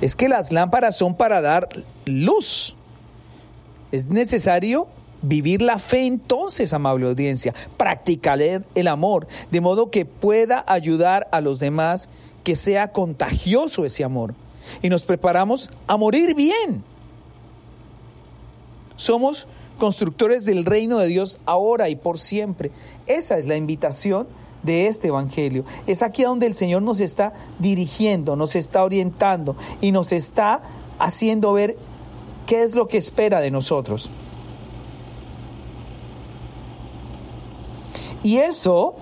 es 0.00 0.16
que 0.16 0.28
las 0.28 0.52
lámparas 0.52 0.96
son 0.96 1.14
para 1.14 1.40
dar 1.40 1.68
luz. 2.06 2.76
Es 3.92 4.06
necesario 4.06 4.86
vivir 5.22 5.62
la 5.62 5.78
fe 5.78 6.06
entonces, 6.06 6.72
amable 6.72 7.06
audiencia, 7.06 7.54
practicar 7.76 8.40
el 8.40 8.88
amor, 8.88 9.26
de 9.50 9.60
modo 9.60 9.90
que 9.90 10.04
pueda 10.04 10.64
ayudar 10.66 11.28
a 11.32 11.40
los 11.40 11.58
demás, 11.58 12.08
que 12.44 12.54
sea 12.54 12.92
contagioso 12.92 13.84
ese 13.84 14.04
amor. 14.04 14.34
Y 14.82 14.88
nos 14.88 15.04
preparamos 15.04 15.70
a 15.86 15.96
morir 15.96 16.34
bien. 16.34 16.84
Somos 18.96 19.46
constructores 19.78 20.44
del 20.44 20.64
reino 20.64 20.98
de 20.98 21.06
Dios 21.08 21.40
ahora 21.46 21.88
y 21.88 21.96
por 21.96 22.18
siempre. 22.18 22.70
Esa 23.06 23.38
es 23.38 23.46
la 23.46 23.56
invitación 23.56 24.28
de 24.62 24.86
este 24.86 25.08
Evangelio. 25.08 25.64
Es 25.86 26.02
aquí 26.02 26.22
donde 26.22 26.46
el 26.46 26.54
Señor 26.54 26.82
nos 26.82 27.00
está 27.00 27.32
dirigiendo, 27.58 28.36
nos 28.36 28.56
está 28.56 28.84
orientando 28.84 29.56
y 29.80 29.92
nos 29.92 30.12
está 30.12 30.62
haciendo 30.98 31.52
ver 31.54 31.76
qué 32.50 32.64
es 32.64 32.74
lo 32.74 32.88
que 32.88 32.98
espera 32.98 33.40
de 33.40 33.52
nosotros. 33.52 34.10
Y 38.24 38.38
eso 38.38 38.96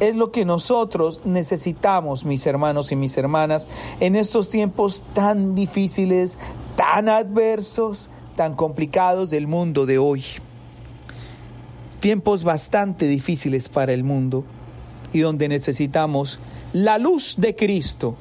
es 0.00 0.16
lo 0.16 0.32
que 0.32 0.46
nosotros 0.46 1.20
necesitamos, 1.26 2.24
mis 2.24 2.46
hermanos 2.46 2.90
y 2.90 2.96
mis 2.96 3.18
hermanas, 3.18 3.68
en 4.00 4.16
estos 4.16 4.48
tiempos 4.48 5.04
tan 5.12 5.54
difíciles, 5.54 6.38
tan 6.74 7.10
adversos, 7.10 8.08
tan 8.34 8.56
complicados 8.56 9.28
del 9.28 9.46
mundo 9.46 9.84
de 9.84 9.98
hoy. 9.98 10.24
Tiempos 12.00 12.44
bastante 12.44 13.06
difíciles 13.08 13.68
para 13.68 13.92
el 13.92 14.04
mundo 14.04 14.42
y 15.12 15.18
donde 15.18 15.50
necesitamos 15.50 16.40
la 16.72 16.96
luz 16.96 17.34
de 17.36 17.54
Cristo 17.54 18.16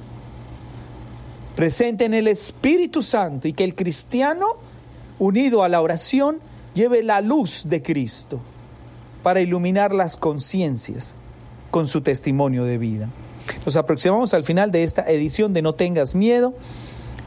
presente 1.60 2.06
en 2.06 2.14
el 2.14 2.30
Espíritu 2.30 3.02
Santo 3.02 3.50
y 3.50 3.52
que 3.52 3.66
el 3.66 3.76
cristiano, 3.76 4.46
unido 5.20 5.62
a 5.62 5.68
la 5.68 5.82
oración, 5.82 6.40
lleve 6.74 7.04
la 7.04 7.20
luz 7.20 7.66
de 7.68 7.82
Cristo 7.82 8.40
para 9.24 9.42
iluminar 9.42 9.94
las 9.94 10.16
conciencias 10.16 11.16
con 11.70 11.86
su 11.86 12.00
testimonio 12.00 12.64
de 12.64 12.78
vida. 12.78 13.10
Nos 13.66 13.76
aproximamos 13.76 14.34
al 14.34 14.46
final 14.46 14.72
de 14.72 14.84
esta 14.84 15.02
edición 15.02 15.52
de 15.52 15.62
No 15.62 15.74
tengas 15.76 16.16
miedo 16.16 16.54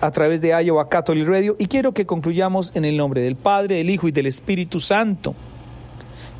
a 0.01 0.11
través 0.13 0.41
de 0.41 0.59
Iowa 0.65 0.89
Catholic 0.89 1.29
Radio 1.29 1.55
y 1.59 1.67
quiero 1.67 1.93
que 1.93 2.07
concluyamos 2.07 2.73
en 2.75 2.87
el 2.87 2.97
nombre 2.97 3.21
del 3.21 3.37
Padre, 3.37 3.77
del 3.77 3.91
Hijo 3.91 4.09
y 4.09 4.13
del 4.13 4.29
Espíritu 4.29 4.81
Santo. 4.81 5.35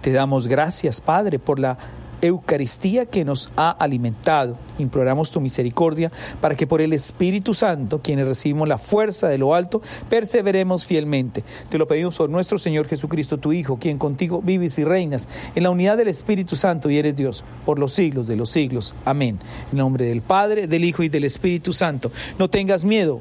Te 0.01 0.13
damos 0.13 0.49
gracias, 0.49 1.03
Padre, 1.03 1.39
por 1.39 1.59
la 1.59 1.77
Eucaristía 2.23 3.07
que 3.07 3.25
nos 3.25 3.53
ha 3.57 3.71
alimentado. 3.71 4.57
Imploramos 4.79 5.33
tu 5.33 5.41
misericordia 5.41 6.11
para 6.41 6.57
que 6.57 6.67
por 6.67 6.81
el 6.81 6.93
Espíritu 6.93 7.53
Santo, 7.53 8.01
quienes 8.01 8.27
recibimos 8.27 8.69
la 8.69 8.79
fuerza 8.79 9.29
de 9.29 9.39
lo 9.39 9.55
alto, 9.55 9.83
perseveremos 10.09 10.87
fielmente. 10.87 11.45
Te 11.69 11.79
lo 11.79 11.87
pedimos 11.87 12.17
por 12.17 12.31
nuestro 12.31 12.59
Señor 12.59 12.89
Jesucristo, 12.89 13.39
tu 13.39 13.53
Hijo, 13.53 13.79
quien 13.79 13.99
contigo 13.99 14.41
vives 14.41 14.79
y 14.79 14.85
reinas 14.85 15.29
en 15.55 15.65
la 15.65 15.71
unidad 15.71 15.97
del 15.97 16.09
Espíritu 16.09 16.57
Santo 16.57 16.89
y 16.89 16.99
eres 16.99 17.17
Dios 17.17 17.45
por 17.67 17.79
los 17.79 17.93
siglos 17.93 18.29
de 18.29 18.37
los 18.37 18.51
siglos. 18.51 18.95
Amén. 19.05 19.39
En 19.71 19.79
nombre 19.79 20.07
del 20.07 20.23
Padre, 20.23 20.67
del 20.67 20.85
Hijo 20.85 21.03
y 21.03 21.09
del 21.09 21.25
Espíritu 21.25 21.73
Santo. 21.73 22.13
No 22.39 22.49
tengas 22.49 22.85
miedo 22.85 23.21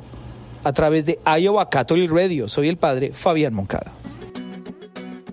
a 0.64 0.74
través 0.74 1.06
de 1.06 1.20
Iowa 1.26 1.70
Catholic 1.70 2.12
Radio. 2.12 2.48
Soy 2.48 2.70
el 2.70 2.78
Padre 2.78 3.12
Fabián 3.14 3.54
Moncada. 3.54 3.92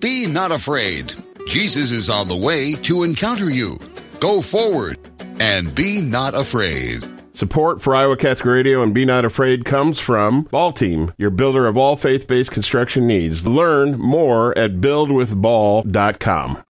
Be 0.01 0.27
not 0.27 0.51
afraid. 0.51 1.28
Jesus 1.49 1.91
is 1.91 2.11
on 2.11 2.27
the 2.27 2.37
way 2.37 2.75
to 2.83 3.01
encounter 3.01 3.49
you. 3.49 3.79
Go 4.19 4.39
forward 4.39 4.99
and 5.39 5.73
be 5.73 5.99
not 5.99 6.35
afraid. 6.35 7.03
Support 7.33 7.81
for 7.81 7.95
Iowa 7.95 8.17
Catholic 8.17 8.45
Radio 8.45 8.83
and 8.83 8.93
Be 8.93 9.03
Not 9.03 9.25
Afraid 9.25 9.65
comes 9.65 9.99
from 9.99 10.43
Ball 10.43 10.71
Team, 10.71 11.11
your 11.17 11.31
builder 11.31 11.65
of 11.65 11.75
all 11.75 11.95
faith 11.95 12.27
based 12.27 12.51
construction 12.51 13.07
needs. 13.07 13.47
Learn 13.47 13.97
more 13.97 14.55
at 14.59 14.73
buildwithball.com. 14.73 16.57